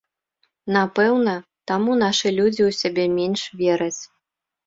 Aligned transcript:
Напэўна, 0.75 1.33
таму 1.71 1.91
нашыя 2.03 2.33
людзі 2.39 2.61
ў 2.69 2.77
сябе 2.79 3.05
менш 3.17 3.41
вераць. 3.59 4.01